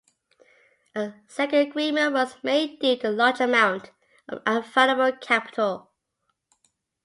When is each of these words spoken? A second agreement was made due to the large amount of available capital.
A 0.95 1.13
second 1.27 1.59
agreement 1.59 2.13
was 2.13 2.35
made 2.43 2.79
due 2.79 2.95
to 2.95 3.01
the 3.03 3.11
large 3.11 3.39
amount 3.39 3.91
of 4.27 4.41
available 4.47 5.15
capital. 5.21 5.91